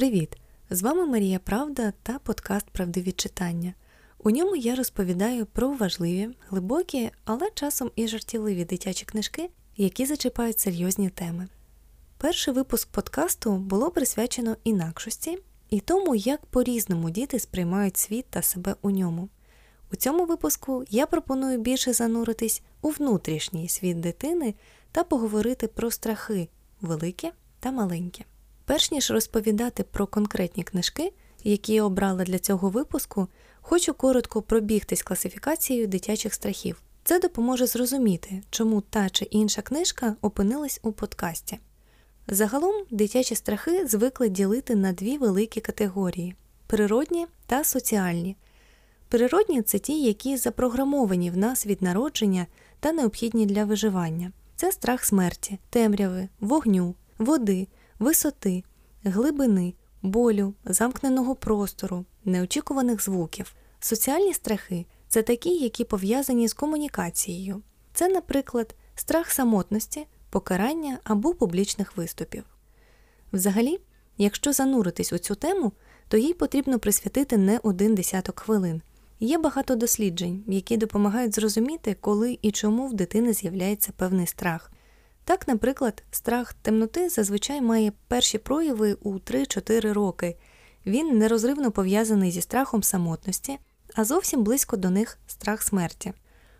[0.00, 0.36] Привіт!
[0.70, 3.74] З вами Марія Правда та подкаст Правдиві читання.
[4.18, 10.58] У ньому я розповідаю про важливі, глибокі, але часом і жартівливі дитячі книжки, які зачіпають
[10.58, 11.48] серйозні теми.
[12.18, 15.38] Перший випуск подкасту було присвячено інакшості
[15.70, 19.28] і тому, як по-різному діти сприймають світ та себе у ньому.
[19.92, 24.54] У цьому випуску я пропоную більше зануритись у внутрішній світ дитини
[24.92, 26.48] та поговорити про страхи
[26.80, 27.30] великі
[27.60, 28.24] та маленькі.
[28.70, 31.12] Перш ніж розповідати про конкретні книжки,
[31.44, 33.28] які я обрала для цього випуску,
[33.60, 36.82] хочу коротко пробігтись класифікацією дитячих страхів.
[37.04, 41.58] Це допоможе зрозуміти, чому та чи інша книжка опинилась у подкасті.
[42.28, 46.34] Загалом дитячі страхи звикли ділити на дві великі категорії
[46.66, 48.36] природні та соціальні.
[49.08, 52.46] Природні це ті, які запрограмовані в нас від народження
[52.80, 54.32] та необхідні для виживання.
[54.56, 57.68] Це страх смерті, темряви, вогню, води,
[58.00, 58.64] висоти,
[59.04, 63.54] глибини, болю, замкненого простору, неочікуваних звуків.
[63.80, 67.62] Соціальні страхи це такі, які пов'язані з комунікацією.
[67.94, 72.44] Це, наприклад, страх самотності, покарання або публічних виступів.
[73.32, 73.78] Взагалі,
[74.18, 75.72] якщо зануритись у цю тему,
[76.08, 78.82] то їй потрібно присвятити не один десяток хвилин.
[79.20, 84.70] Є багато досліджень, які допомагають зрозуміти, коли і чому в дитини з'являється певний страх.
[85.24, 90.36] Так, наприклад, страх темноти зазвичай має перші прояви у 3-4 роки.
[90.86, 93.58] Він нерозривно пов'язаний зі страхом самотності,
[93.94, 96.12] а зовсім близько до них страх смерті.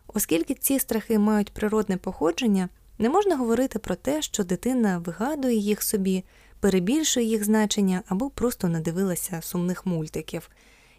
[0.07, 5.83] Оскільки ці страхи мають природне походження, не можна говорити про те, що дитина вигадує їх
[5.83, 6.25] собі,
[6.61, 10.51] перебільшує їх значення або просто надивилася сумних мультиків.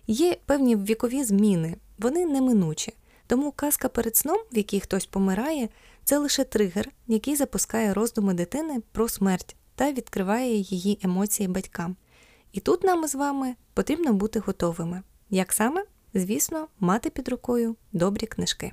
[0.08, 2.94] Є певні вікові зміни, вони неминучі.
[3.28, 5.70] Тому казка перед сном, в якій хтось помирає,
[6.12, 11.95] це лише тригер, який запускає роздуми дитини про смерть та відкриває її емоції батькам.
[12.52, 15.03] І тут нам з вами потрібно бути готовими.
[15.30, 15.84] Як саме?
[16.13, 18.72] Звісно, мати під рукою добрі книжки.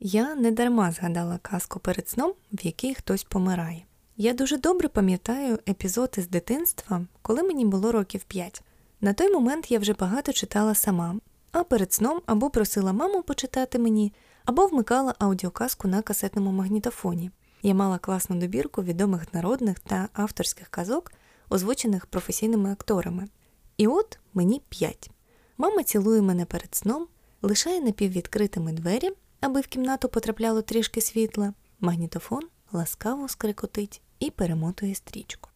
[0.00, 3.84] Я не дарма згадала казку перед сном, в якій хтось помирає.
[4.16, 8.62] Я дуже добре пам'ятаю епізод із дитинства, коли мені було років 5.
[9.00, 11.16] На той момент я вже багато читала сама,
[11.52, 14.12] а перед сном або просила маму почитати мені,
[14.44, 17.30] або вмикала аудіоказку на касетному магнітофоні.
[17.62, 21.12] Я мала класну добірку відомих народних та авторських казок,
[21.50, 23.28] озвучених професійними акторами.
[23.76, 25.10] І от мені п'ять.
[25.58, 27.06] Мама цілує мене перед сном,
[27.42, 32.42] лишає напіввідкритими двері, аби в кімнату потрапляло трішки світла, магнітофон
[32.72, 35.50] ласкаво скрикотить і перемотує стрічку.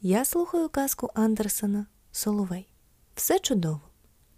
[0.00, 2.68] Я слухаю казку Андерсена Соловей.
[3.14, 3.80] Все чудово.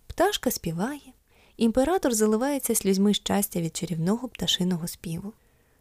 [0.06, 1.12] Пташка співає,
[1.58, 5.32] імператор заливається слізьми щастя від чарівного пташиного співу.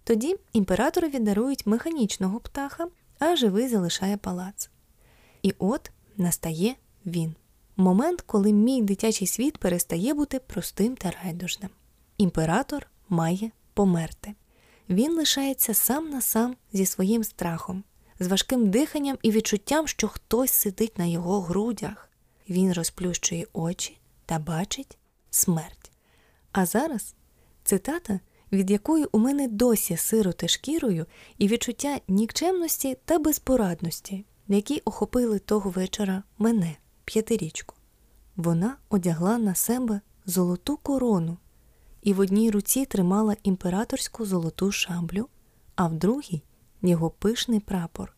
[0.03, 2.87] Тоді імператорові дарують механічного птаха,
[3.19, 4.69] а живий залишає палац.
[5.41, 7.35] І от настає він
[7.77, 11.69] момент, коли мій дитячий світ перестає бути простим та райдужним.
[12.17, 14.33] Імператор має померти.
[14.89, 17.83] Він лишається сам на сам зі своїм страхом,
[18.19, 22.09] з важким диханням і відчуттям, що хтось сидить на його грудях.
[22.49, 24.97] Він розплющує очі та бачить
[25.37, 25.91] смерть.
[26.51, 27.15] А зараз
[27.63, 28.19] цитата,
[28.51, 31.05] від якої у мене досі сироти шкірою
[31.37, 37.75] і відчуття нікчемності та безпорадності, які охопили того вечора мене, п'ятирічку.
[38.35, 41.37] Вона одягла на себе золоту корону
[42.01, 45.27] і в одній руці тримала імператорську золоту шаблю,
[45.75, 46.43] а в другій
[46.81, 48.13] його пишний прапор.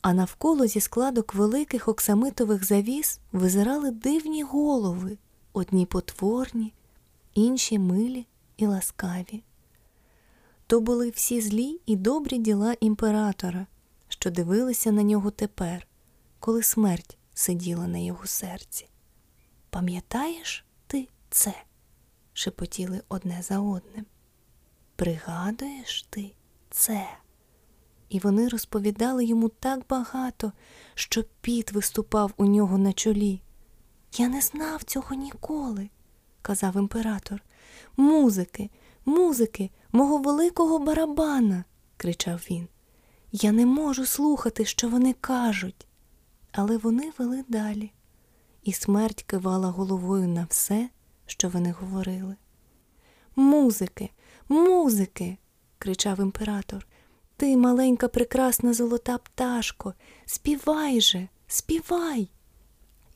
[0.00, 5.18] А навколо зі складок великих оксамитових завіс визирали дивні голови,
[5.52, 6.74] одні потворні,
[7.34, 8.26] інші милі
[8.56, 9.42] і ласкаві.
[10.66, 13.66] То були всі злі і добрі діла імператора,
[14.08, 15.86] що дивилися на нього тепер,
[16.38, 18.88] коли смерть сиділа на його серці.
[19.70, 21.54] Пам'ятаєш ти це?
[22.32, 24.06] шепотіли одне за одним.
[24.96, 26.32] Пригадуєш ти
[26.70, 27.08] це?
[28.08, 30.52] І вони розповідали йому так багато,
[30.94, 33.40] що піт виступав у нього на чолі.
[34.12, 35.90] Я не знав цього ніколи,
[36.42, 37.42] казав імператор.
[37.96, 38.70] Музики,
[39.04, 41.64] музики, мого великого барабана,
[41.96, 42.68] кричав він.
[43.32, 45.86] Я не можу слухати, що вони кажуть.
[46.52, 47.92] Але вони вели далі,
[48.62, 50.88] і смерть кивала головою на все,
[51.26, 52.36] що вони говорили.
[53.36, 54.10] Музики,
[54.48, 55.36] музики,
[55.78, 56.86] кричав імператор.
[57.36, 59.94] Ти, маленька, прекрасна золота пташко,
[60.26, 62.28] співай же, співай.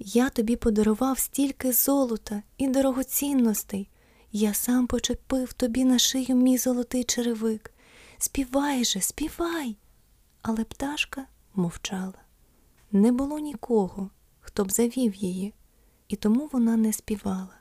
[0.04, 3.88] Я тобі подарував стільки золота і дорогоцінностей.
[4.32, 7.74] Я сам почепив тобі на шию мій золотий черевик.
[8.18, 9.76] Співай же, співай.
[10.42, 12.14] Але пташка мовчала.
[12.92, 14.10] не було нікого,
[14.40, 15.54] хто б завів її,
[16.08, 17.56] і тому вона не співала,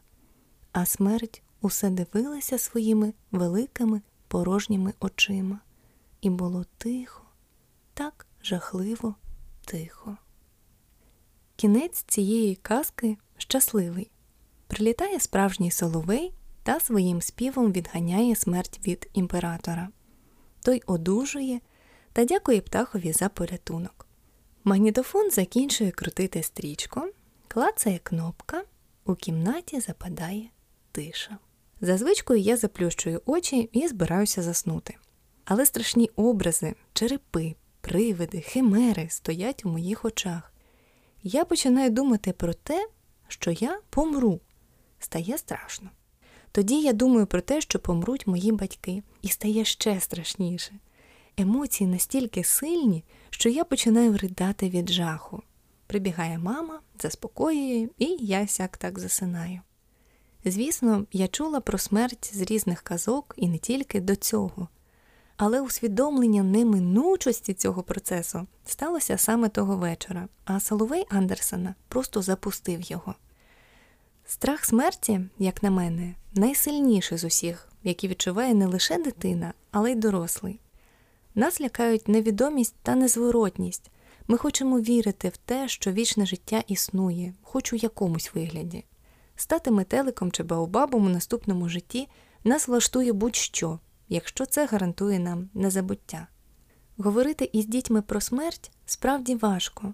[0.72, 5.60] а смерть усе дивилася своїми великими порожніми очима,
[6.22, 7.24] і було тихо,
[7.94, 9.16] так жахливо
[9.66, 10.18] тихо.
[11.62, 14.12] Кінець цієї казки щасливий.
[14.68, 19.90] Прилітає справжній соловей та своїм співом відганяє смерть від імператора.
[20.62, 21.60] Той одужує
[22.13, 24.08] та дякує птахові за порятунок.
[24.63, 27.02] Магнітофон закінчує крутити стрічку,
[27.48, 28.64] клацає кнопка,
[29.06, 30.50] у кімнаті западає
[30.92, 31.38] тиша.
[31.81, 34.96] За звичкою я заплющую очі і збираюся заснути.
[35.46, 40.50] Але страшні образи, черепи, привиди, химери стоять у моїх очах.
[41.23, 42.88] Я починаю думати про те,
[43.27, 44.39] що я помру.
[45.00, 45.89] Стає страшно.
[46.51, 50.73] Тоді я думаю про те, що помруть мої батьки, і стає ще страшніше.
[51.38, 55.44] Емоції настільки сильні, що я починаю ридати від жаху.
[55.88, 59.62] Прибігає мама, заспокоює, і я сяк так засинаю.
[60.45, 64.68] Звісно, я чула про смерть з різних казок і не тільки до цього,
[65.44, 73.16] але усвідомлення неминучості цього процесу сталося саме того вечора, а Соловей Андерсена просто запустив його.
[74.26, 79.96] Страх смерті, як на мене, найсильніший з усіх, який відчуває не лише дитина, але й
[79.96, 80.60] дорослий.
[81.36, 83.92] Нас лякають невідомість та незворотність.
[84.28, 88.86] Ми хочемо вірити в те, що вічне життя існує, хоч у якомусь вигляді.
[89.36, 92.08] Стати метеликом чи баобабом у наступному житті
[92.44, 93.80] нас влаштує будь-що,
[94.12, 96.28] якщо це гарантує нам незабуття.
[96.98, 99.94] Говорити із дітьми про смерть справді важко,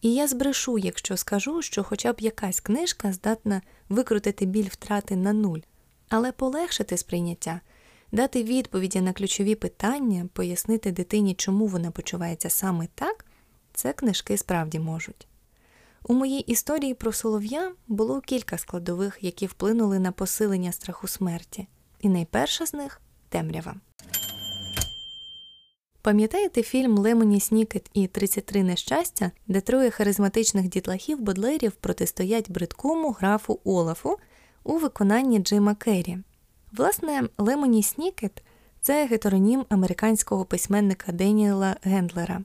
[0.00, 5.32] і я збрешу, якщо скажу, що хоча б якась книжка здатна викрутити біль втрати на
[5.32, 5.58] нуль,
[6.08, 7.60] але полегшити сприйняття,
[8.12, 13.24] дати відповіді на ключові питання, пояснити дитині, чому вона почувається саме так,
[13.72, 15.26] це книжки справді можуть.
[16.02, 21.68] У моїй історії про солов'я було кілька складових, які вплинули на посилення страху смерті,
[22.00, 23.00] і найперша з них
[23.32, 23.74] темрява.
[26.02, 33.60] Пам'ятаєте фільм Лемоні Снікет і 33 нещастя, де троє харизматичних дітлахів бодлерів протистоять бридкому графу
[33.64, 34.18] Олафу
[34.64, 36.18] у виконанні Джима Керрі?
[36.72, 38.42] Власне, Лемоні Снікет
[38.80, 42.40] це гетеронім американського письменника Деніела Гендлера.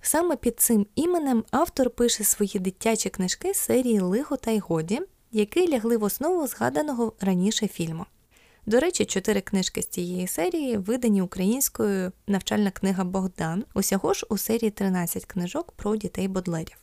[0.00, 5.00] Саме під цим іменем автор пише свої дитячі книжки серії Лихо та й годі,
[5.32, 8.06] які лягли в основу згаданого раніше фільму.
[8.66, 14.38] До речі, чотири книжки з цієї серії видані українською навчальна книга Богдан, усього ж у
[14.38, 16.76] серії 13 книжок про дітей бодлерів.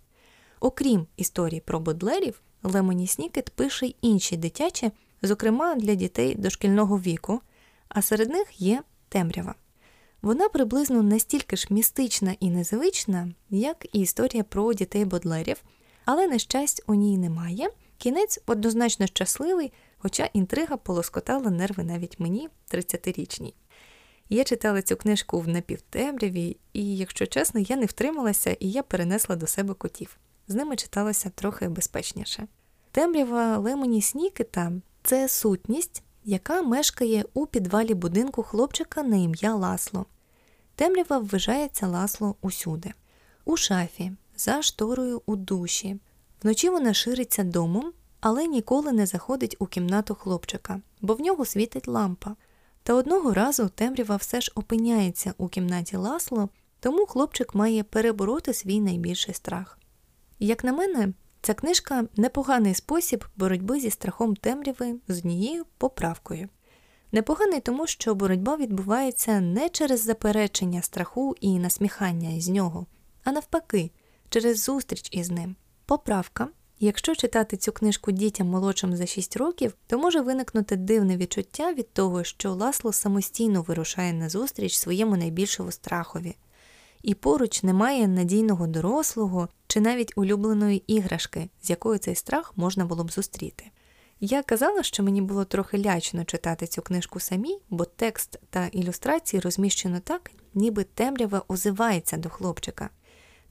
[0.60, 4.92] Окрім історії про бодлерів, Лемоні Снікет пише й інші дитячі,
[5.22, 7.42] зокрема для дітей дошкільного віку,
[7.90, 9.56] а серед них є темрява.
[10.22, 15.64] Вона приблизно настільки ж містична і незвична, як і історія про дітей бодлерів,
[16.06, 17.70] але нещасть у ній немає.
[17.98, 23.54] Кінець однозначно щасливий, хоча інтрига полоскотала нерви навіть мені, 30-річній.
[24.30, 29.36] Я читала цю книжку в напівтемряві, і, якщо чесно, я не втрималася і я перенесла
[29.36, 30.18] до себе котів.
[30.48, 32.48] З ними читалося трохи безпечніше.
[32.92, 34.72] Темрява Лемоні Снікета
[35.04, 40.06] це сутність, яка мешкає у підвалі будинку хлопчика на ім'я Ласло.
[40.76, 42.94] Темрява вважається Ласло усюди,
[43.46, 46.00] у шафі, за шторою у душі.
[46.44, 51.88] Вночі вона шириться домом, але ніколи не заходить у кімнату хлопчика, бо в нього світить
[51.88, 52.36] лампа.
[52.84, 56.50] Та одного разу темрява все ж опиняється у кімнаті Ласло,
[56.80, 59.80] тому хлопчик має перебороти свій найбільший страх.
[60.40, 66.50] Як на мене, ця книжка непоганий спосіб боротьби зі страхом темряви з однією поправкою.
[67.12, 72.86] Непоганий тому, що боротьба відбувається не через заперечення страху і насміхання із нього,
[73.24, 73.92] а навпаки,
[74.30, 75.56] через зустріч із ним.
[75.86, 76.48] Поправка
[76.84, 81.94] Якщо читати цю книжку дітям молодшим за 6 років, то може виникнути дивне відчуття від
[81.94, 86.36] того, що Ласло самостійно вирушає на зустріч своєму найбільшому страхові,
[87.04, 93.04] і поруч немає надійного дорослого чи навіть улюбленої іграшки, з якою цей страх можна було
[93.04, 93.66] б зустріти.
[94.20, 99.40] Я казала, що мені було трохи лячно читати цю книжку самій, бо текст та ілюстрації
[99.40, 102.90] розміщено так, ніби темрява озивається до хлопчика.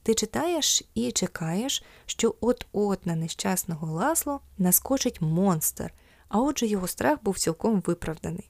[0.03, 5.93] Ти читаєш і чекаєш, що от-от на нещасного ласло наскочить монстр,
[6.29, 8.49] а отже його страх був цілком виправданий.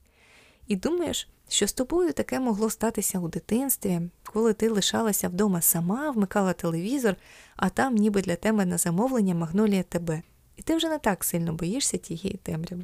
[0.67, 6.11] І думаєш, що з тобою таке могло статися у дитинстві, коли ти лишалася вдома сама,
[6.11, 7.15] вмикала телевізор,
[7.55, 10.21] а там, ніби для тебе на замовлення магнолія тебе,
[10.55, 12.83] і ти вже не так сильно боїшся тієї темряви.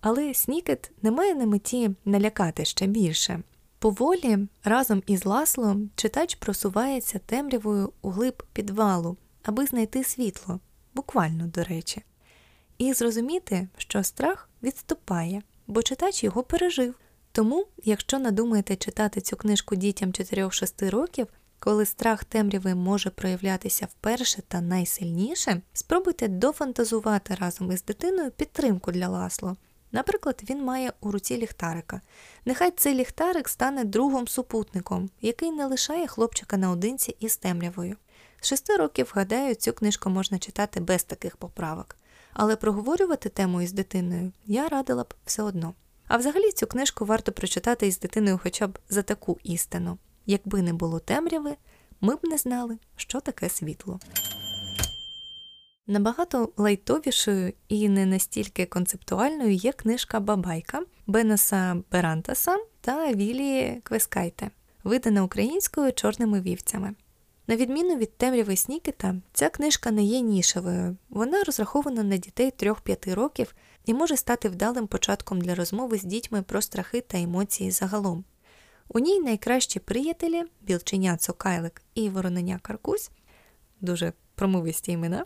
[0.00, 3.42] Але Снікет не має на меті налякати ще більше.
[3.78, 10.60] Поволі разом із Ласлом читач просувається темрявою у глиб підвалу, аби знайти світло,
[10.94, 12.02] буквально до речі,
[12.78, 16.94] і зрозуміти, що страх відступає, бо читач його пережив.
[17.32, 21.26] Тому, якщо надумаєте читати цю книжку дітям 4-6 років,
[21.58, 29.08] коли страх темряви може проявлятися вперше та найсильніше, спробуйте дофантазувати разом із дитиною підтримку для
[29.08, 29.56] Ласло.
[29.94, 32.00] Наприклад, він має у руці ліхтарика.
[32.44, 37.96] Нехай цей ліхтарик стане другом супутником, який не лишає хлопчика наодинці із темрявою.
[38.40, 41.96] Шести років, гадаю, цю книжку можна читати без таких поправок,
[42.32, 45.74] але проговорювати тему із дитиною я радила б все одно.
[46.08, 49.98] А взагалі цю книжку варто прочитати із дитиною хоча б за таку істину.
[50.26, 51.56] Якби не було темряви,
[52.00, 54.00] ми б не знали, що таке світло.
[55.86, 64.50] Набагато лайтовішою і не настільки концептуальною є книжка Бабайка Бенеса Берантаса та Вілії Квескайте,
[64.84, 66.94] видана українською чорними вівцями.
[67.46, 73.14] На відміну від темряви Снікета, ця книжка не є нішевою, вона розрахована на дітей 3-5
[73.14, 73.54] років
[73.86, 78.24] і може стати вдалим початком для розмови з дітьми про страхи та емоції загалом.
[78.88, 83.10] У ній найкращі приятелі білченя Цокайлик і вороненя Каркусь,
[83.80, 85.24] дуже промовисті імена,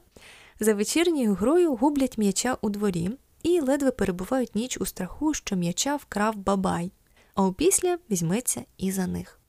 [0.61, 3.11] за вечірньою грою гублять м'яча у дворі
[3.43, 6.93] і ледве перебувають ніч у страху, що м'яча вкрав бабай,
[7.35, 9.41] а опісля візьметься і за них.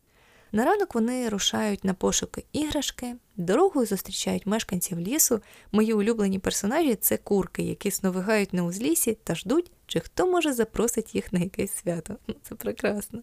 [0.51, 5.41] На ранок вони рушають на пошуки іграшки, дорогою зустрічають мешканців лісу.
[5.71, 11.15] Мої улюблені персонажі це курки, які сновигають на узлісі та ждуть, чи хто може запросить
[11.15, 12.15] їх на якесь свято.
[12.27, 13.21] Ну, це прекрасно.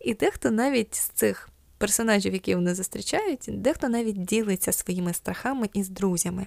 [0.00, 5.88] І дехто навіть з цих персонажів, які вони зустрічають, дехто навіть ділиться своїми страхами із
[5.88, 6.46] друзями.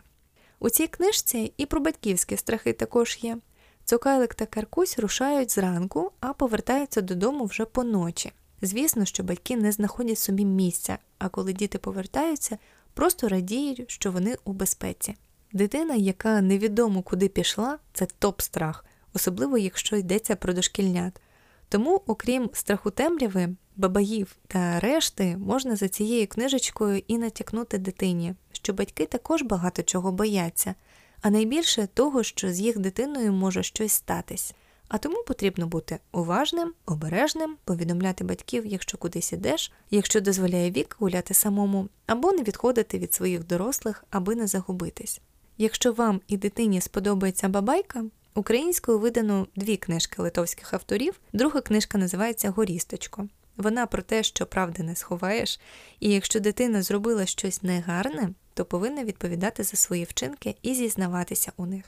[0.60, 3.38] У цій книжці і про батьківські страхи також є.
[3.84, 8.32] Цукайлик та Каркусь рушають зранку, а повертаються додому вже поночі.
[8.62, 12.58] Звісно, що батьки не знаходять собі місця, а коли діти повертаються,
[12.94, 15.16] просто радіють, що вони у безпеці.
[15.54, 21.22] Дитина, яка невідомо куди пішла, це топ-страх, особливо якщо йдеться про дошкільнят.
[21.70, 28.74] Тому, окрім страху темряви, бабаїв та решти, можна за цією книжечкою і натякнути дитині, що
[28.74, 30.76] батьки також багато чого бояться,
[31.22, 34.54] а найбільше того, що з їх дитиною може щось статись.
[34.88, 41.34] А тому потрібно бути уважним, обережним, повідомляти батьків, якщо кудись ідеш, якщо дозволяє вік гуляти
[41.34, 45.22] самому, або не відходити від своїх дорослих, аби не загубитись.
[45.58, 48.04] Якщо вам і дитині сподобається бабайка,
[48.36, 53.28] українською видано дві книжки литовських авторів, друга книжка називається Горісточко.
[53.58, 55.60] Вона про те, що правди не сховаєш,
[56.00, 61.66] і якщо дитина зробила щось негарне, то повинна відповідати за свої вчинки і зізнаватися у
[61.66, 61.86] них.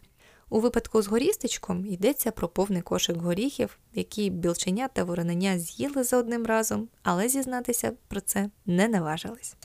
[0.49, 6.17] У випадку з горісточком йдеться про повний кошик горіхів, які білченя та воронення з'їли за
[6.17, 9.55] одним разом, але зізнатися про це не наважились.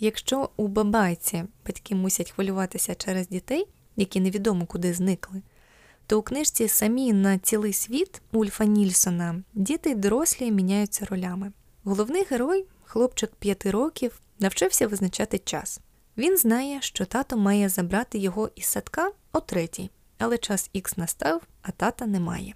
[0.00, 5.42] Якщо у бабайці батьки мусять хвилюватися через дітей, які невідомо куди зникли,
[6.06, 11.52] то у книжці самі на цілий світ Ульфа Нільсона діти й дорослі міняються ролями.
[11.84, 15.80] Головний герой, хлопчик п'яти років, навчився визначати час.
[16.16, 21.42] Він знає, що тато має забрати його із садка о третій, але час ікс настав,
[21.62, 22.54] а тата немає.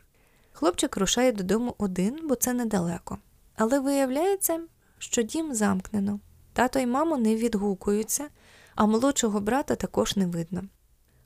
[0.53, 3.19] Хлопчик рушає додому один, бо це недалеко.
[3.57, 4.61] Але виявляється,
[4.99, 6.21] що дім замкнено.
[6.53, 8.29] Тато й мамо не відгукуються,
[8.75, 10.65] а молодшого брата також не видно.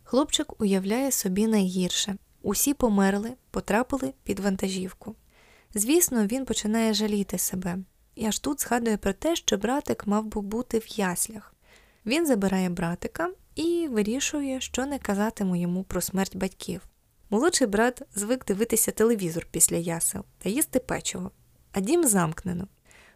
[0.04, 5.14] Хлопчик уявляє собі найгірше усі померли, потрапили під вантажівку.
[5.75, 7.78] Звісно, він починає жаліти себе,
[8.16, 11.54] і аж тут згадує про те, що братик мав би бути в яслях.
[12.06, 16.80] Він забирає братика і вирішує, що не казатиму йому про смерть батьків.
[17.30, 21.30] Молодший брат звик дивитися телевізор після ясел та їсти печиво,
[21.73, 22.68] а дім замкнено.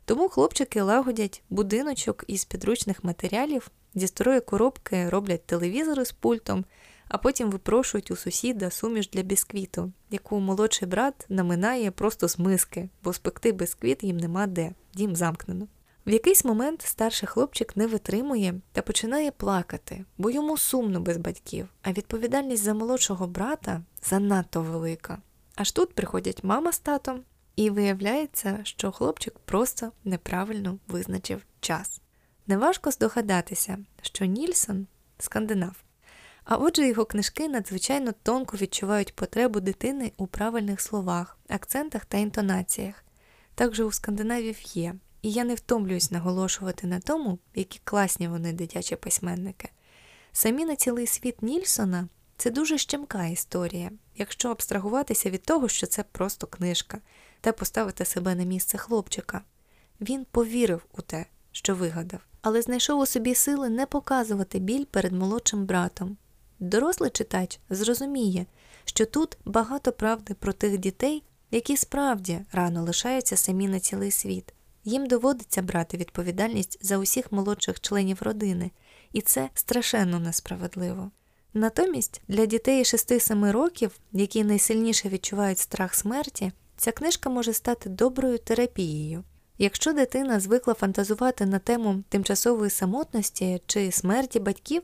[0.04, 6.64] Тому хлопчики лагодять будиночок із підручних матеріалів, зі старої коробки роблять телевізори з пультом,
[7.10, 12.88] а потім випрошують у сусіда суміш для бісквіту, яку молодший брат наминає просто з миски,
[13.04, 15.66] бо спекти бісквіт їм нема де, дім замкнено.
[16.06, 21.68] В якийсь момент старший хлопчик не витримує та починає плакати, бо йому сумно без батьків,
[21.82, 25.18] а відповідальність за молодшого брата занадто велика.
[25.56, 27.20] Аж тут приходять мама з татом,
[27.56, 32.00] і виявляється, що хлопчик просто неправильно визначив час.
[32.46, 34.86] Неважко здогадатися, що Нільсон
[35.18, 35.84] скандинав.
[36.50, 43.04] А отже, його книжки надзвичайно тонко відчувають потребу дитини у правильних словах, акцентах та інтонаціях.
[43.54, 48.96] Також у скандинавів є, і я не втомлююсь наголошувати на тому, які класні вони дитячі
[48.96, 49.68] письменники.
[50.32, 56.02] Самі на цілий світ Нільсона Це дуже щемка історія, якщо абстрагуватися від того, що це
[56.02, 56.98] просто книжка,
[57.40, 59.42] та поставити себе на місце хлопчика.
[60.00, 65.12] Він повірив у те, що вигадав, але знайшов у собі сили не показувати біль перед
[65.12, 66.16] молодшим братом.
[66.60, 68.46] Дорослий читач зрозуміє,
[68.84, 74.54] що тут багато правди про тих дітей, які справді рано лишаються самі на цілий світ.
[74.84, 78.70] Їм доводиться брати відповідальність за усіх молодших членів родини,
[79.12, 81.10] і це страшенно несправедливо.
[81.54, 88.38] Натомість для дітей 6-7 років, які найсильніше відчувають страх смерті, ця книжка може стати доброю
[88.38, 89.24] терапією.
[89.58, 94.82] Якщо дитина звикла фантазувати на тему тимчасової самотності чи смерті батьків,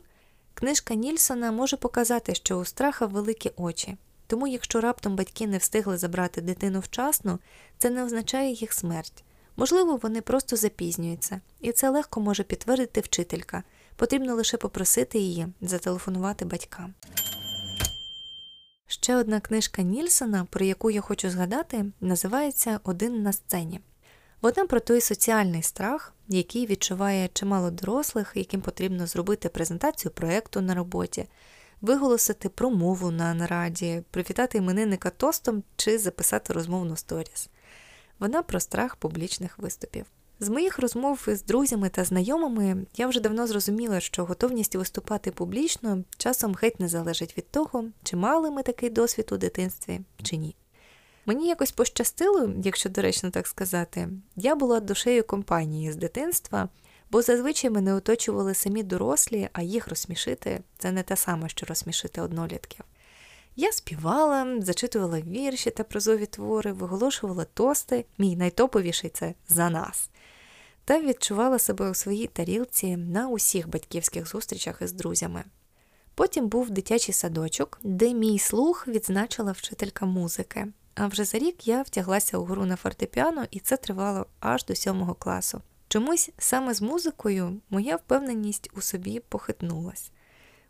[0.58, 3.96] книжка Нільсона може показати, що у страха великі очі.
[4.26, 7.38] Тому, якщо раптом батьки не встигли забрати дитину вчасно,
[7.78, 9.24] це не означає їх смерть.
[9.56, 13.62] Можливо, вони просто запізнюються, і це легко може підтвердити вчителька.
[13.96, 16.94] Потрібно лише попросити її зателефонувати батькам.
[18.86, 23.80] Ще одна книжка Нільсона, про яку я хочу згадати, називається Один на сцені.
[24.42, 30.74] Вона про той соціальний страх, який відчуває чимало дорослих, яким потрібно зробити презентацію проєкту на
[30.74, 31.26] роботі,
[31.80, 37.48] виголосити промову на нараді, привітати іменинника тостом чи записати розмовну сторіс.
[38.18, 40.06] Вона про страх публічних виступів.
[40.40, 46.04] З моїх розмов з друзями та знайомими я вже давно зрозуміла, що готовність виступати публічно
[46.16, 50.56] часом геть не залежить від того, чи мали ми такий досвід у дитинстві чи ні.
[51.26, 56.68] Мені якось пощастило, якщо доречно так сказати, я була душею компанії з дитинства,
[57.10, 62.20] бо зазвичай мене оточували самі дорослі, а їх розсмішити це не те саме, що розсмішити
[62.20, 62.84] однолітків.
[63.56, 70.10] Я співала, зачитувала вірші та прозові твори, виголошувала тости, мій найтоповіший це за нас,
[70.84, 75.44] та відчувала себе у своїй тарілці на усіх батьківських зустрічах із друзями.
[76.14, 80.66] Потім був дитячий садочок, де мій слух відзначила вчителька музики.
[80.96, 84.74] А вже за рік я втяглася у гру на фортепіано, і це тривало аж до
[84.74, 85.62] сьомого класу.
[85.88, 90.10] Чомусь саме з музикою моя впевненість у собі похитнулась.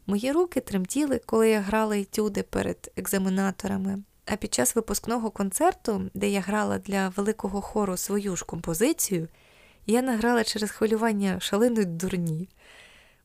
[0.07, 4.03] Мої руки тремтіли, коли я грала етюди перед екзаменаторами.
[4.25, 9.29] А під час випускного концерту, де я грала для великого хору свою ж композицію,
[9.87, 12.49] я награла через хвилювання шаленої дурні.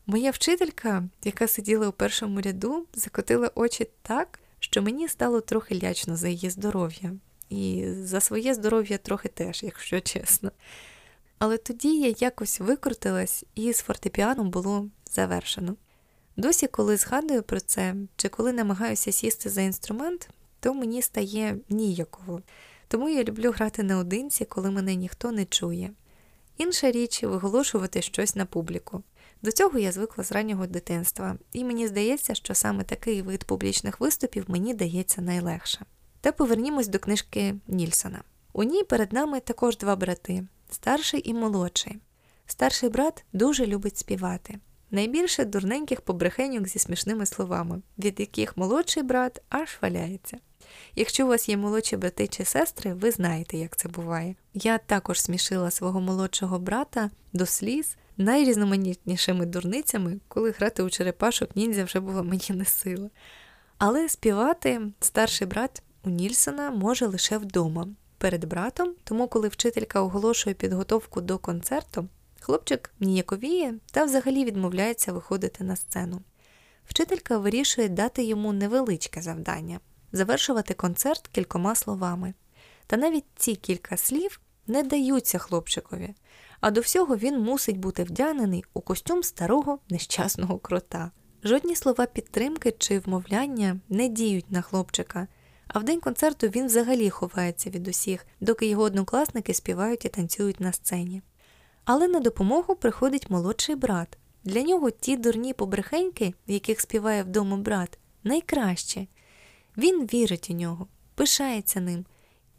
[0.05, 6.15] Моя вчителька, яка сиділа у першому ряду, закотила очі так, що мені стало трохи лячно
[6.15, 7.13] за її здоров'я,
[7.49, 10.51] і за своє здоров'я трохи теж, якщо чесно.
[11.39, 15.75] Але тоді я якось викрутилась, і з фортепіаном було завершено.
[16.37, 22.41] Досі, коли згадую про це, чи коли намагаюся сісти за інструмент, то мені стає ніяково.
[22.87, 25.91] Тому я люблю грати наодинці, коли мене ніхто не чує.
[26.57, 29.03] Інша річ виголошувати щось на публіку.
[29.41, 33.99] До цього я звикла з раннього дитинства, і мені здається, що саме такий вид публічних
[33.99, 35.85] виступів мені дається найлегше.
[36.21, 38.23] Та повернімось до книжки Нільсона.
[38.53, 41.99] У ній перед нами також два брати старший і молодший.
[42.45, 44.59] Старший брат дуже любить співати.
[44.91, 50.37] Найбільше дурненьких побрехеньок зі смішними словами, від яких молодший брат аж валяється.
[50.95, 54.35] Якщо у вас є молодші брати чи сестри, ви знаєте, як це буває.
[54.53, 61.83] Я також смішила свого молодшого брата до сліз найрізноманітнішими дурницями, коли грати у черепашок ніндзя
[61.83, 63.09] вже була мені не сила.
[63.77, 70.53] Але співати старший брат у Нільсона може лише вдома, перед братом, тому коли вчителька оголошує
[70.53, 72.07] підготовку до концерту,
[72.39, 76.21] хлопчик ніяковіє та взагалі відмовляється виходити на сцену.
[76.85, 79.79] Вчителька вирішує дати йому невеличке завдання
[80.11, 82.33] завершувати концерт кількома словами.
[82.87, 86.15] Та навіть ці кілька слів не даються хлопчикові,
[86.61, 91.11] а до всього він мусить бути вдягнений у костюм старого нещасного крота.
[91.43, 95.27] Жодні слова підтримки чи вмовляння не діють на хлопчика,
[95.67, 100.59] а в день концерту він взагалі ховається від усіх, доки його однокласники співають і танцюють
[100.59, 101.21] на сцені.
[101.85, 104.17] Але на допомогу приходить молодший брат.
[104.43, 109.07] Для нього ті дурні побрехеньки, яких співає вдома брат, найкраще.
[109.77, 112.05] Він вірить у нього, пишається ним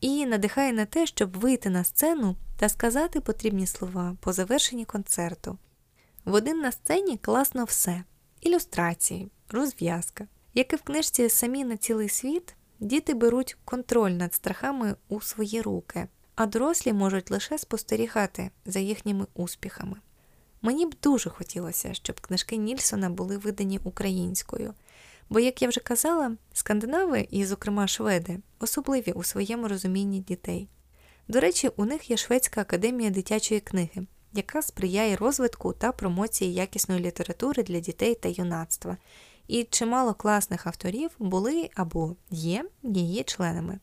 [0.03, 5.59] і надихає на те, щоб вийти на сцену та сказати потрібні слова по завершенні концерту.
[6.25, 8.05] В один на сцені класно все
[8.41, 10.27] ілюстрації, розв'язка.
[10.55, 15.61] Як і в книжці самі на цілий світ, діти беруть контроль над страхами у свої
[15.61, 19.97] руки, а дорослі можуть лише спостерігати за їхніми успіхами.
[20.62, 24.75] Мені б дуже хотілося, щоб книжки Нільсона були видані українською,
[25.31, 30.69] бо, як я вже казала, скандинави і, зокрема, шведи особливі у своєму розумінні дітей.
[31.29, 37.01] До речі, у них є Шведська академія дитячої книги, яка сприяє розвитку та промоції якісної
[37.01, 38.97] літератури для дітей та юнацтва,
[39.49, 43.79] і чимало класних авторів були або є її членами.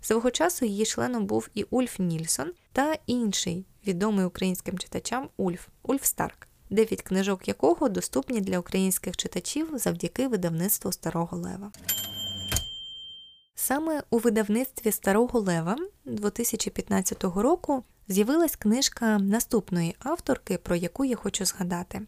[0.00, 6.04] Свого часу її членом був і Ульф Нільсон та інший відомий українським читачам Ульф Ульф
[6.04, 11.72] Старк, дев'ять книжок якого доступні для українських читачів завдяки видавництву Старого Лева.
[13.54, 21.44] Саме у видавництві Старого Лева 2015 року з'явилась книжка наступної авторки, про яку я хочу
[21.44, 22.02] згадати.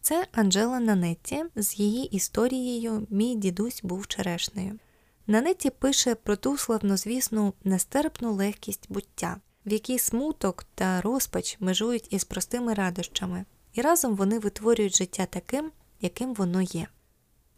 [0.00, 4.78] Це Анджела Нанетті з її історією Мій дідусь був черешнею.
[5.26, 12.24] Нанетті пише про ту славнозвісну нестерпну легкість буття, в якій смуток та розпач межують із
[12.24, 16.86] простими радощами, і разом вони витворюють життя таким, яким воно є.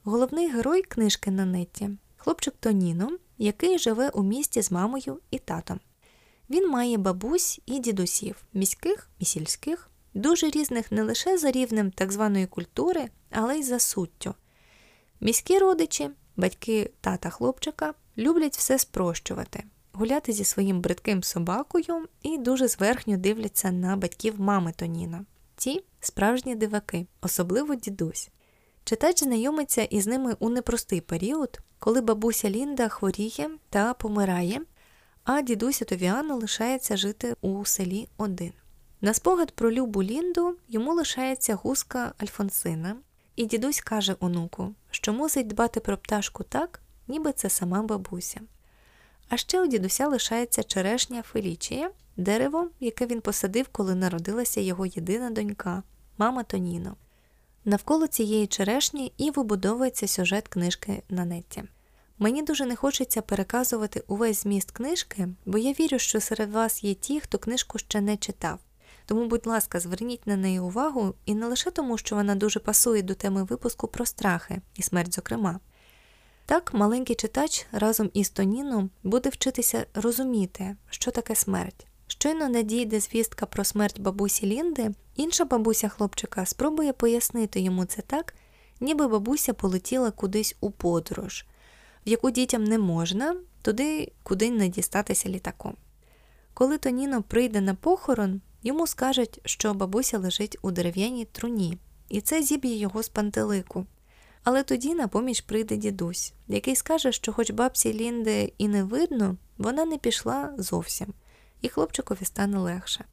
[0.02, 1.90] Головний герой книжки Нанетті
[2.24, 5.80] хлопчик Тоніно, який живе у місті з мамою і татом.
[6.50, 12.12] Він має бабусь і дідусів, міських і сільських, дуже різних не лише за рівнем так
[12.12, 14.34] званої культури, але й за суттю.
[15.20, 22.68] Міські родичі, батьки тата хлопчика, люблять все спрощувати, гуляти зі своїм бридким собакою і дуже
[22.68, 25.24] зверхньо дивляться на батьків мами Тоніна.
[25.56, 28.30] Ті справжні диваки, особливо дідусь.
[28.84, 34.60] Читач знайомиться із ними у непростий період, коли бабуся Лінда хворіє та помирає,
[35.24, 38.52] а дідусь Товіано лишається жити у селі один.
[39.00, 42.96] На спогад про Любу Лінду йому лишається гуска Альфонсина,
[43.36, 48.40] і дідусь каже онуку, що мусить дбати про пташку так, ніби це сама бабуся.
[49.28, 55.30] А ще у дідуся лишається черешня Фелічія, дерево, яке він посадив, коли народилася його єдина
[55.30, 55.82] донька,
[56.18, 56.96] мама Тоніно.
[57.64, 61.64] Навколо цієї черешні і вибудовується сюжет книжки на нетті.
[62.18, 66.94] Мені дуже не хочеться переказувати увесь зміст книжки, бо я вірю, що серед вас є
[66.94, 68.58] ті, хто книжку ще не читав.
[69.06, 73.02] Тому, будь ласка, зверніть на неї увагу і не лише тому, що вона дуже пасує
[73.02, 75.60] до теми випуску про страхи і смерть, зокрема.
[76.46, 81.86] Так, маленький читач разом із Тоніном буде вчитися розуміти, що таке смерть.
[82.06, 88.34] Щойно надійде звістка про смерть бабусі Лінди, інша бабуся хлопчика спробує пояснити йому це так,
[88.80, 91.46] ніби бабуся полетіла кудись у подорож,
[92.06, 95.76] в яку дітям не можна, туди, куди не дістатися літаком.
[96.54, 101.78] Коли Тоніно прийде на похорон, йому скажуть, що бабуся лежить у дерев'яній труні,
[102.08, 103.86] і це зіб'є його з пантелику.
[104.44, 109.36] Але тоді на поміч прийде дідусь, який скаже, що, хоч бабці Лінди і не видно,
[109.58, 111.14] вона не пішла зовсім,
[111.60, 113.04] і хлопчикові стане легше.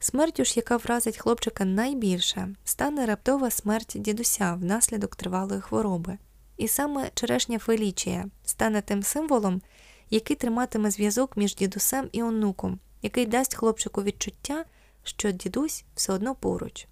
[0.00, 6.18] Смертю ж, яка вразить хлопчика найбільше, стане раптова смерть дідуся внаслідок тривалої хвороби.
[6.56, 9.62] І саме черешня Фелічія стане тим символом,
[10.10, 14.64] який триматиме зв'язок між дідусем і онуком, який дасть хлопчику відчуття,
[15.04, 16.86] що дідусь все одно поруч.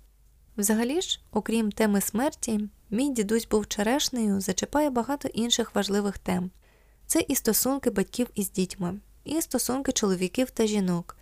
[0.56, 6.50] Взагалі ж, окрім теми смерті, мій дідусь був черешнею, зачіпає багато інших важливих тем
[7.06, 11.16] це і стосунки батьків із дітьми, і стосунки чоловіків та жінок.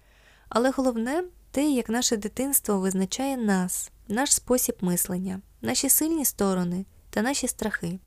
[0.49, 7.23] Але головне те, як наше дитинство визначає нас, наш спосіб мислення, наші сильні сторони та
[7.23, 7.99] наші страхи.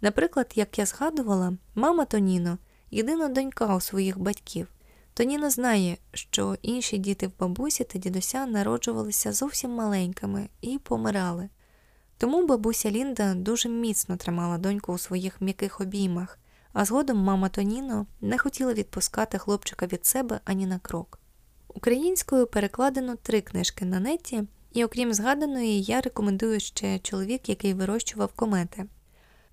[0.00, 2.58] Наприклад, як я згадувала, мама Тоніно
[2.90, 4.68] єдина донька у своїх батьків.
[5.14, 11.48] Тоніно знає, що інші діти в бабусі та дідуся народжувалися зовсім маленькими і помирали.
[12.20, 16.38] Тому бабуся Лінда дуже міцно тримала доньку у своїх м'яких обіймах,
[16.72, 21.18] а згодом мама Тоніно не хотіла відпускати хлопчика від себе ані на крок.
[21.68, 28.32] Українською перекладено три книжки на неті, і окрім згаданої, я рекомендую ще чоловік, який вирощував
[28.32, 28.84] комети.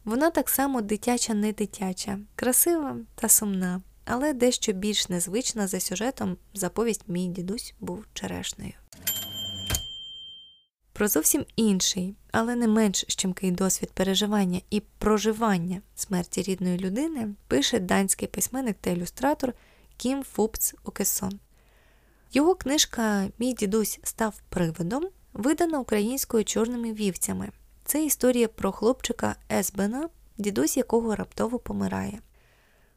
[0.06, 6.38] Вона так само дитяча, не дитяча, красива та сумна, але дещо більш незвична за сюжетом
[6.54, 8.74] заповість мій дідусь був черешнею.
[10.98, 17.80] Про зовсім інший, але не менш щемкий досвід переживання і проживання смерті рідної людини пише
[17.80, 19.54] данський письменник та ілюстратор
[19.98, 21.40] Кім Фупц Окесон.
[22.34, 27.50] Його книжка Мій дідусь став привидом видана українською чорними вівцями.
[27.86, 32.20] Це історія про хлопчика Есбена, дідусь якого раптово помирає.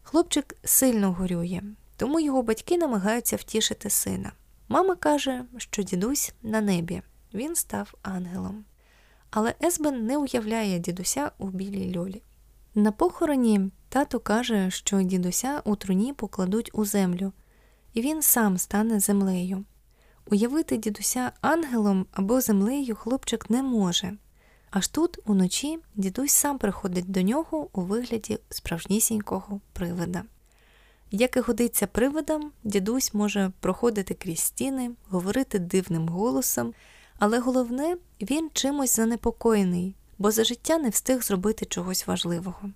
[0.02, 1.62] Хлопчик сильно горює,
[1.96, 4.32] тому його батьки намагаються втішити сина.
[4.68, 7.02] Мама каже, що дідусь на небі,
[7.34, 8.64] він став ангелом.
[9.30, 12.22] Але Есбен не уявляє дідуся у білій льолі.
[12.74, 17.32] На похороні тато каже, що дідуся у труні покладуть у землю,
[17.94, 19.64] і він сам стане землею.
[20.30, 24.16] Уявити дідуся ангелом або землею хлопчик не може.
[24.70, 30.22] Аж тут уночі дідусь сам приходить до нього у вигляді справжнісінького привида.
[31.10, 36.74] Як і годиться привидам, дідусь може проходити крізь стіни, говорити дивним голосом,
[37.20, 42.70] але головне, він чимось занепокоєний, бо за життя не встиг зробити чогось важливого.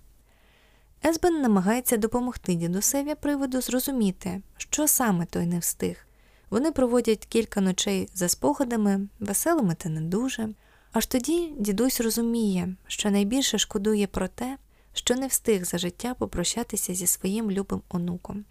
[1.05, 6.07] Есбен намагається допомогти дідусеві приводу зрозуміти, що саме той не встиг.
[6.49, 10.49] Вони проводять кілька ночей за спогадами, веселими та не дуже.
[10.91, 14.57] Аж тоді дідусь розуміє, що найбільше шкодує про те,
[14.93, 18.45] що не встиг за життя попрощатися зі своїм любим онуком.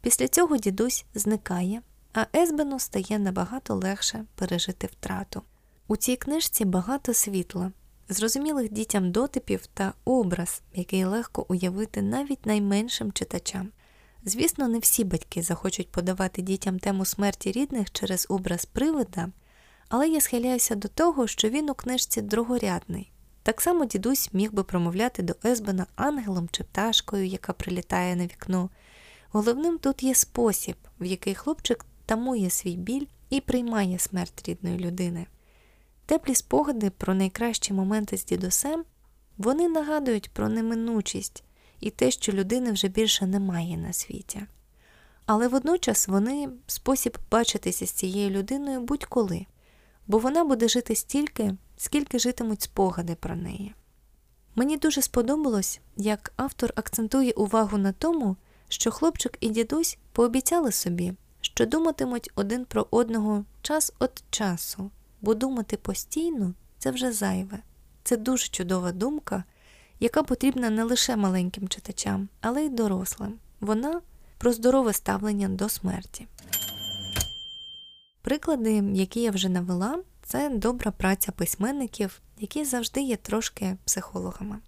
[0.00, 1.82] Після цього дідусь зникає,
[2.16, 5.42] а Есбену стає набагато легше пережити втрату.
[5.88, 7.72] У цій книжці багато світла,
[8.08, 13.68] зрозумілих дітям дотипів та образ, який легко уявити навіть найменшим читачам.
[14.24, 19.28] Звісно, не всі батьки захочуть подавати дітям тему смерті рідних через образ привида,
[19.88, 23.12] але я схиляюся до того, що він у книжці другорядний.
[23.42, 28.70] Так само дідусь міг би промовляти до Есбена ангелом чи пташкою, яка прилітає на вікно.
[29.30, 35.26] Головним тут є спосіб, в який хлопчик тамує свій біль і приймає смерть рідної людини.
[36.06, 38.84] Теплі спогади про найкращі моменти з дідусем
[39.38, 41.44] вони нагадують про неминучість
[41.80, 44.42] і те, що людини вже більше немає на світі.
[45.26, 49.46] Але водночас вони спосіб бачитися з цією людиною будь-коли,
[50.06, 53.74] бо вона буде жити стільки, скільки житимуть спогади про неї.
[54.54, 58.36] Мені дуже сподобалось, як автор акцентує увагу на тому,
[58.68, 61.12] що хлопчик і дідусь пообіцяли собі,
[61.46, 67.58] що думатимуть один про одного час від часу, бо думати постійно це вже зайве.
[68.04, 69.44] Це дуже чудова думка,
[70.00, 73.34] яка потрібна не лише маленьким читачам, але й дорослим.
[73.60, 74.00] Вона
[74.38, 76.26] про здорове ставлення до смерті.
[78.22, 84.58] Приклади, які я вже навела, це добра праця письменників, які завжди є трошки психологами.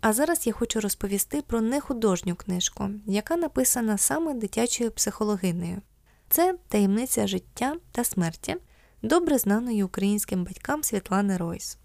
[0.00, 5.82] А зараз я хочу розповісти про нехудожню книжку, яка написана саме дитячою психологинею.
[6.28, 8.56] Це таємниця життя та смерті,
[9.02, 11.78] добре знаної українським батькам Світлани Ройс.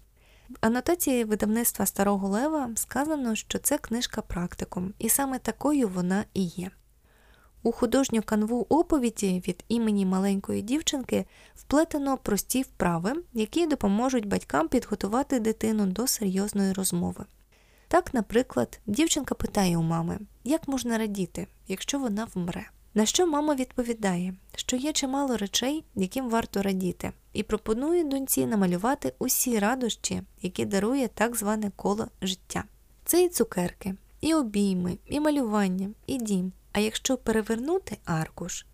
[0.48, 6.44] В анотації видавництва Старого Лева сказано, що це книжка практикум, і саме такою вона і
[6.44, 6.70] є.
[7.62, 15.40] У художню канву оповіді від імені маленької дівчинки вплетено прості вправи, які допоможуть батькам підготувати
[15.40, 17.24] дитину до серйозної розмови.
[17.88, 22.70] Так, наприклад, дівчинка питає у мами, як можна радіти, якщо вона вмре.
[22.94, 29.12] На що мама відповідає, що є чимало речей, яким варто радіти, і пропонує доньці намалювати
[29.18, 32.64] усі радощі, які дарує так зване коло життя.
[33.04, 36.52] Це і цукерки, і обійми, і малювання, і дім.
[36.72, 38.66] А якщо перевернути аркуш,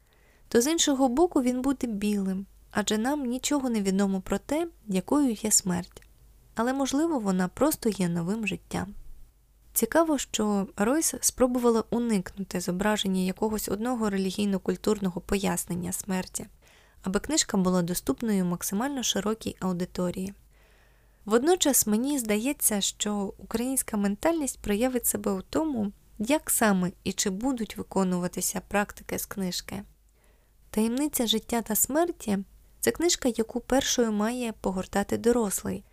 [0.49, 5.33] то з іншого боку він буде білим, адже нам нічого не відомо про те, якою
[5.33, 6.03] є смерть.
[6.55, 8.95] Але, можливо, вона просто є новим життям.
[9.79, 16.47] Цікаво, що Ройс спробувала уникнути зображення якогось одного релігійно-культурного пояснення смерті,
[17.03, 20.35] аби книжка була доступною максимально широкій аудиторії.
[21.25, 27.77] Водночас мені здається, що українська ментальність проявить себе у тому, як саме і чи будуть
[27.77, 29.83] виконуватися практики з книжки.
[30.71, 32.38] Таємниця життя та смерті
[32.81, 35.85] це книжка, яку першою має погортати дорослий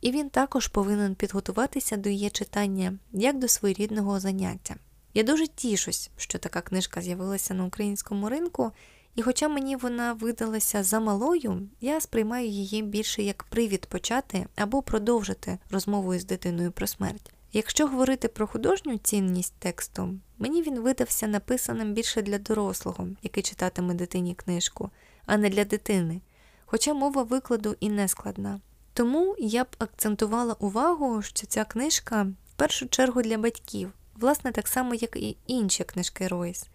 [0.00, 4.76] і він також повинен підготуватися до її читання як до своєрідного заняття.
[5.14, 8.72] Я дуже тішусь, що така книжка з'явилася на українському ринку,
[9.14, 15.58] і хоча мені вона видалася замалою, я сприймаю її більше як привід почати або продовжити
[15.70, 17.32] розмову із дитиною про смерть.
[17.52, 23.94] Якщо говорити про художню цінність тексту, мені він видався написаним більше для дорослого, який читатиме
[23.94, 24.90] дитині книжку,
[25.26, 26.20] а не для дитини,
[26.66, 28.60] хоча мова викладу і не складна.
[28.94, 34.68] Тому я б акцентувала увагу, що ця книжка в першу чергу для батьків, власне, так
[34.68, 36.66] само, як і інші книжки Ройс.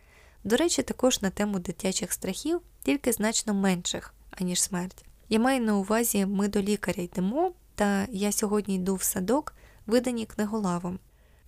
[0.44, 5.06] До речі, також на тему дитячих страхів, тільки значно менших, аніж смерть.
[5.30, 9.54] Я маю на увазі ми до лікаря йдемо, та я сьогодні йду в садок,
[9.86, 11.00] видані книголавом.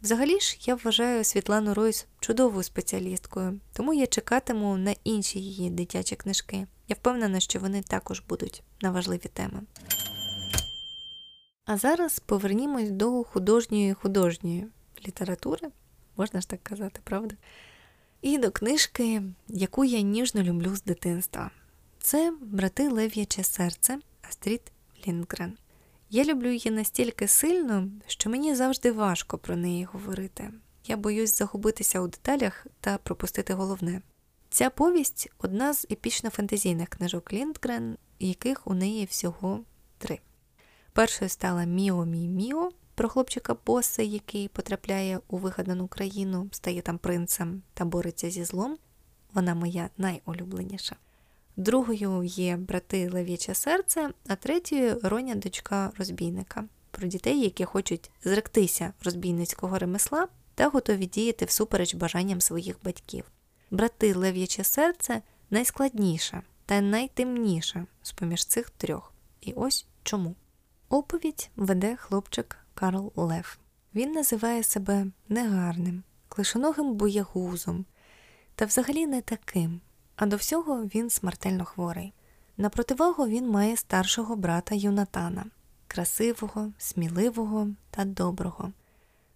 [0.01, 6.15] Взагалі ж я вважаю Світлану Ройс чудовою спеціалісткою, тому я чекатиму на інші її дитячі
[6.15, 6.67] книжки.
[6.88, 9.62] Я впевнена, що вони також будуть на важливі теми.
[11.67, 14.67] А зараз повернімось до художньої художньої
[15.08, 15.69] літератури,
[16.17, 17.36] можна ж так казати, правда?
[18.21, 21.51] І до книжки, яку я ніжно люблю з дитинства.
[21.99, 23.99] Це брати Лев'яче серце
[24.30, 24.62] Астрід
[25.08, 25.58] Лінгрен.
[26.10, 30.51] Я люблю її настільки сильно, що мені завжди важко про неї говорити.
[30.86, 34.01] Я боюсь загубитися у деталях та пропустити головне.
[34.49, 39.63] Ця повість одна з епічно-фантазійних книжок Ліндгрен, яких у неї всього
[39.97, 40.19] три.
[40.97, 46.97] Першою стала Міо Мі Міо про хлопчика боса, який потрапляє у вигадану країну, стає там
[46.97, 48.77] принцем та бореться зі злом.
[49.33, 50.95] Вона моя найулюбленіша.
[51.57, 58.93] Другою є брати Лев'яче серце, а третьою роня дочка розбійника про дітей, які хочуть зректися
[59.03, 63.23] розбійницького ремесла та готові діяти всупереч бажанням своїх батьків.
[63.71, 69.13] Брати Лев'яче серце найскладніша та найтемніша з поміж цих трьох.
[69.41, 70.36] І ось чому.
[70.89, 73.58] Оповідь веде хлопчик Карл Лев.
[73.95, 77.86] Він називає себе негарним, клишоногим боягузом,
[78.56, 79.82] та взагалі не таким,
[80.15, 82.13] а до всього він смертельно хворий.
[82.58, 85.45] На противагу він має старшого брата Юнатана,
[85.88, 88.71] красивого, сміливого та доброго.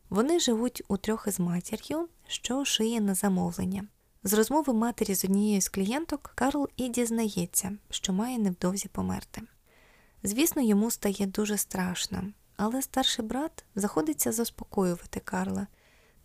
[0.09, 3.87] Вони живуть у трьох із матір'ю, що шиє на замовлення.
[4.23, 9.41] З розмови матері з однією з клієнток Карл і дізнається, що має невдовзі померти.
[10.23, 12.23] Звісно, йому стає дуже страшно,
[12.57, 15.67] але старший брат заходиться заспокоювати Карла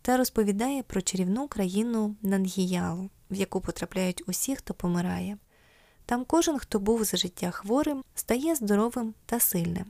[0.01, 5.37] та розповідає про чарівну країну Нангіялу, в яку потрапляють усі, хто помирає.
[6.05, 9.85] Там кожен, хто був за життя хворим, стає здоровим та сильним.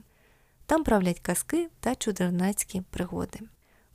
[0.66, 3.40] Там правлять казки та чудернацькі пригоди.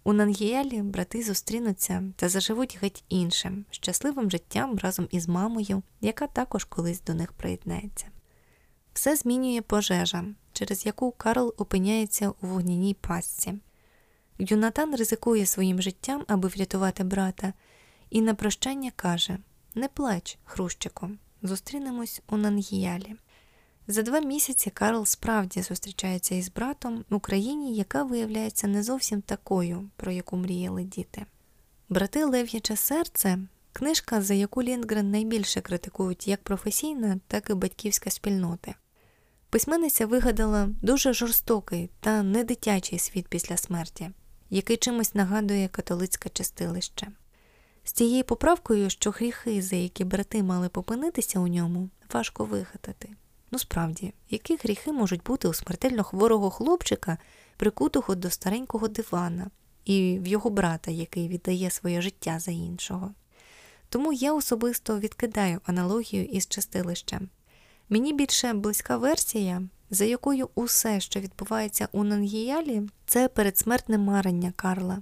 [0.03, 6.63] У Нангіялі брати зустрінуться та заживуть геть іншим, щасливим життям разом із мамою, яка також
[6.63, 8.07] колись до них приєднається.
[8.93, 13.53] Все змінює пожежа, через яку Карл опиняється у вогняній пастці.
[14.39, 17.53] Юнатан ризикує своїм життям, аби врятувати брата,
[18.09, 19.37] і на прощання каже
[19.75, 21.09] Не плач, хрущику,
[21.41, 23.15] зустрінемось у Нангіялі.
[23.87, 29.89] За два місяці Карл справді зустрічається із братом в Україні, яка виявляється не зовсім такою,
[29.95, 31.25] про яку мріяли діти.
[31.89, 33.39] Брати Лев'яче серце
[33.73, 38.75] книжка, за яку Лінгрен найбільше критикують як професійна, так і батьківська спільноти.
[39.53, 44.11] Письменниця вигадала дуже жорстокий та недитячий світ після смерті,
[44.49, 47.07] який чимось нагадує католицьке чистилище.
[47.83, 53.09] З тією поправкою, що гріхи, за які брати мали попинитися у ньому, важко вигадати.
[53.51, 57.17] Ну справді, які гріхи можуть бути у смертельно хворого хлопчика,
[57.57, 59.47] прикутого до старенького дивана,
[59.85, 63.11] і в його брата, який віддає своє життя за іншого.
[63.89, 67.29] Тому я особисто відкидаю аналогію із чистилищем.
[67.89, 75.01] Мені більше близька версія, за якою усе, що відбувається у Нангіялі, це передсмертне марення Карла.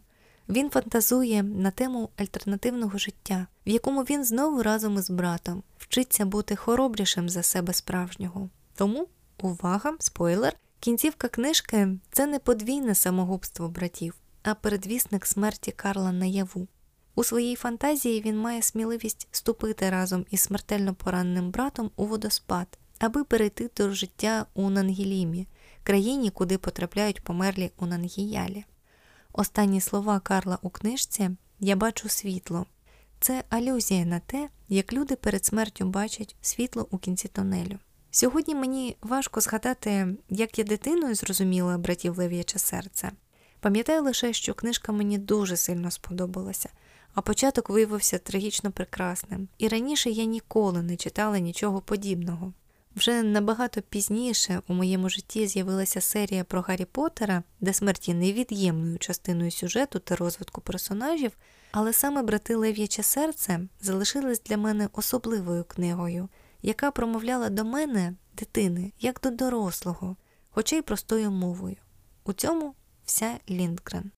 [0.49, 6.55] Він фантазує на тему альтернативного життя, в якому він знову разом із братом вчиться бути
[6.55, 8.49] хоробрішим за себе справжнього.
[8.75, 9.07] Тому,
[9.41, 16.67] увага, спойлер, кінцівка книжки це не подвійне самогубство братів, а передвісник смерті Карла наяву.
[17.15, 22.67] У своїй фантазії він має сміливість ступити разом із смертельно пораненим братом у водоспад,
[22.99, 25.47] аби перейти до життя у Нангілімі,
[25.83, 28.65] країні, куди потрапляють померлі у Нангіялі.
[29.33, 32.65] Останні слова Карла у книжці Я бачу світло.
[33.19, 37.79] Це алюзія на те, як люди перед смертю бачать світло у кінці тунелю.
[38.11, 43.11] Сьогодні мені важко згадати, як я дитиною зрозуміла братів Лев'яче серце.
[43.59, 46.69] Пам'ятаю лише, що книжка мені дуже сильно сподобалася,
[47.13, 52.53] а початок виявився трагічно прекрасним, і раніше я ніколи не читала нічого подібного.
[52.95, 58.99] Вже набагато пізніше у моєму житті з'явилася серія про Гаррі Поттера, де смерть є невід'ємною
[58.99, 61.31] частиною сюжету та розвитку персонажів,
[61.71, 66.29] але саме брати Лев'яче серце залишились для мене особливою книгою,
[66.61, 70.15] яка промовляла до мене, дитини, як до дорослого,
[70.49, 71.75] хоча й простою мовою.
[72.23, 74.11] У цьому вся Ліндгрен.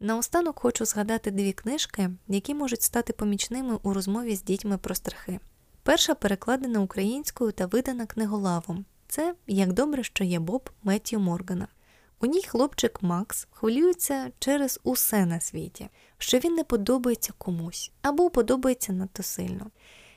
[0.00, 5.40] Наостанок хочу згадати дві книжки, які можуть стати помічними у розмові з дітьми про страхи.
[5.82, 8.84] Перша перекладена українською та видана книголавом.
[9.08, 11.68] Це як добре, що є Боб Меттью Моргана.
[12.20, 18.30] У ній хлопчик Макс хвилюється через усе на світі, що він не подобається комусь або
[18.30, 19.70] подобається надто сильно.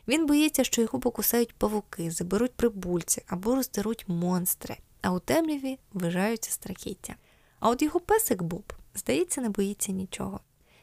[0.07, 6.51] Він боїться, що його покусають павуки, заберуть прибульці або роздеруть монстри, а у темряві вижаються
[6.51, 7.15] страхіття.
[7.59, 10.39] А от його песик Боб, здається, не боїться нічого.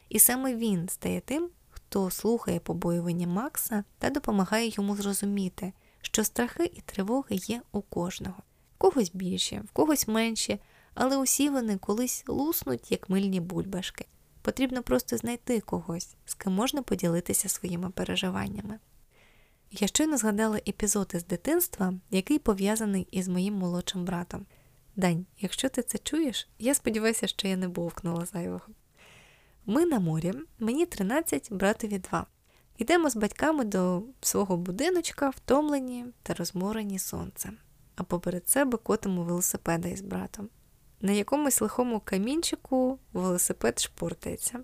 [0.09, 6.64] І саме він стає тим, хто слухає побоювання Макса та допомагає йому зрозуміти, що страхи
[6.64, 8.42] і тривоги є у кожного,
[8.75, 10.59] в когось більше, в когось менше,
[10.94, 14.06] але усі вони колись луснуть, як мильні бульбашки.
[14.42, 18.79] Потрібно просто знайти когось, з ким можна поділитися своїми переживаннями.
[19.71, 24.46] Я щойно згадала епізод із дитинства, який пов'язаний із моїм молодшим братом.
[24.99, 28.67] Дань, якщо ти це чуєш, я сподіваюся, що я не бовкнула зайвого.
[29.67, 32.27] Ми на морі, мені 13, братові 2.
[32.79, 37.59] Йдемо з батьками до свого будиночка, втомлені та розморені сонцем,
[37.96, 40.49] а поперед себе котимо велосипеда із братом.
[41.01, 44.61] На якомусь лихому камінчику велосипед шпортається,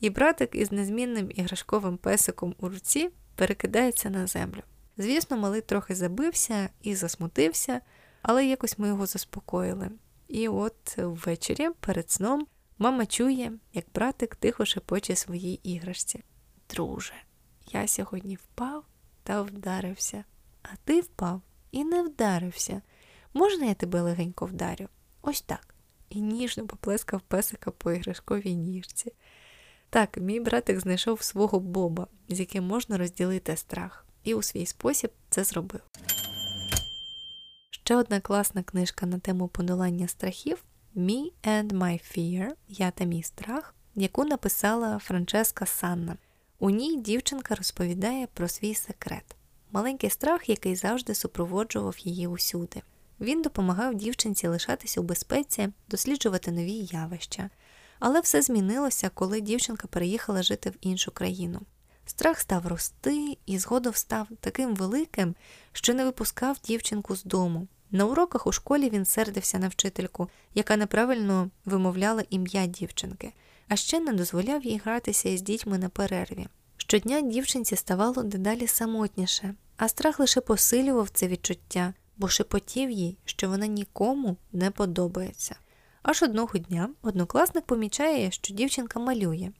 [0.00, 4.62] і братик із незмінним іграшковим песиком у руці перекидається на землю.
[4.96, 7.80] Звісно, малий трохи забився і засмутився,
[8.28, 9.90] але якось ми його заспокоїли.
[10.28, 12.46] І от ввечері перед сном
[12.78, 16.24] мама чує, як братик тихо шепоче своїй іграшці.
[16.70, 17.12] Друже,
[17.72, 18.84] я сьогодні впав
[19.22, 20.24] та вдарився,
[20.62, 22.82] а ти впав і не вдарився.
[23.34, 24.88] Можна я тебе легенько вдарю?
[25.22, 25.74] Ось так.
[26.08, 29.12] І ніжно поплескав песика по іграшковій ніжці.
[29.90, 35.10] Так, мій братик знайшов свого Боба, з яким можна розділити страх, і у свій спосіб
[35.30, 35.80] це зробив.
[37.88, 40.64] Ще одна класна книжка на тему подолання страхів
[40.96, 46.16] Me and My Fear Я та мій страх, яку написала Франческа Санна.
[46.58, 49.36] У ній дівчинка розповідає про свій секрет,
[49.72, 52.82] маленький страх, який завжди супроводжував її усюди.
[53.20, 57.50] Він допомагав дівчинці лишатися у безпеці, досліджувати нові явища.
[57.98, 61.60] Але все змінилося, коли дівчинка переїхала жити в іншу країну.
[62.06, 65.34] Страх став рости і згодом став таким великим,
[65.72, 67.68] що не випускав дівчинку з дому.
[67.90, 73.32] На уроках у школі він сердився на вчительку, яка неправильно вимовляла ім'я дівчинки,
[73.68, 76.46] а ще не дозволяв їй гратися із дітьми на перерві.
[76.76, 83.48] Щодня дівчинці ставало дедалі самотніше, а страх лише посилював це відчуття, бо шепотів їй, що
[83.48, 85.56] вона нікому не подобається.
[86.02, 89.50] Аж одного дня однокласник помічає, що дівчинка малює,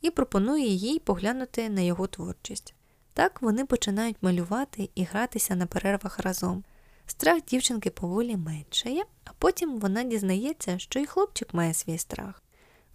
[0.00, 2.74] і пропонує їй поглянути на його творчість.
[3.12, 6.64] Так вони починають малювати і гратися на перервах разом.
[7.10, 12.42] Страх дівчинки поволі меншає, а потім вона дізнається, що і хлопчик має свій страх.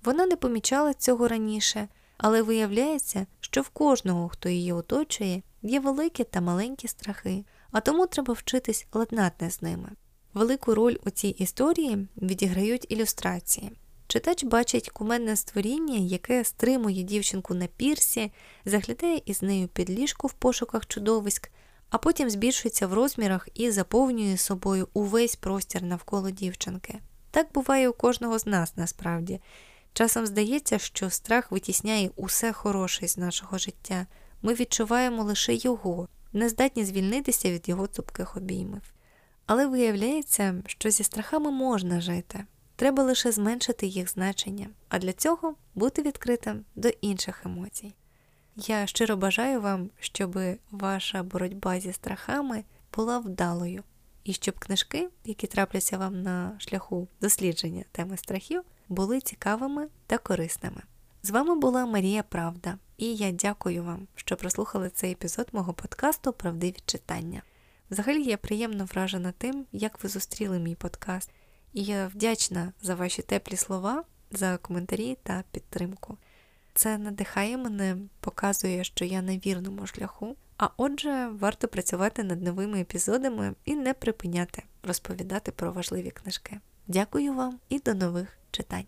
[0.04, 1.88] Вона не помічала цього раніше,
[2.18, 8.08] але виявляється, що в кожного, хто її оточує, є великі та маленькі страхи, а тому
[8.08, 9.90] треба вчитись ладнати з ними.
[10.34, 13.72] Велику роль у цій історії відіграють ілюстрації.
[14.08, 18.32] Читач бачить куменне створіння, яке стримує дівчинку на пірсі,
[18.66, 21.52] заглядає із нею під ліжко в пошуках чудовиськ,
[21.94, 27.00] а потім збільшується в розмірах і заповнює собою увесь простір навколо дівчинки.
[27.32, 29.42] Так буває у кожного з нас насправді.
[29.94, 34.08] Часом здається, що страх витісняє усе хороше з нашого життя.
[34.42, 38.94] Ми відчуваємо лише його, не здатні звільнитися від його цупких обіймів.
[39.46, 45.56] Але виявляється, що зі страхами можна жити, треба лише зменшити їх значення, а для цього
[45.76, 47.94] бути відкритим до інших емоцій.
[48.56, 50.40] Я щиро бажаю вам, щоб
[50.72, 52.64] ваша боротьба зі страхами
[52.96, 53.84] була вдалою,
[54.24, 60.82] і щоб книжки, які трапляться вам на шляху дослідження теми страхів, були цікавими та корисними.
[61.24, 66.34] З вами була Марія Правда, і я дякую вам, що прослухали цей епізод мого подкасту
[66.34, 67.42] Правдиві читання.
[67.92, 71.30] Взагалі я приємно вражена тим, як ви зустріли мій подкаст,
[71.74, 76.18] і я вдячна за ваші теплі слова, за коментарі та підтримку.
[76.74, 82.82] Це надихає мене, показує, що я на вірному шляху, а отже, варто працювати над новими
[82.82, 86.60] епізодами і не припиняти розповідати про важливі книжки.
[86.88, 88.86] Дякую вам і до нових читань!